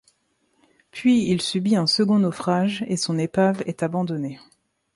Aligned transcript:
Puis 0.89 1.29
il 1.29 1.43
subit 1.43 1.75
un 1.75 1.85
second 1.85 2.17
naufrage 2.17 2.83
et 2.87 2.97
son 2.97 3.19
épave 3.19 3.61
est 3.67 3.83
abandonné. 3.83 4.39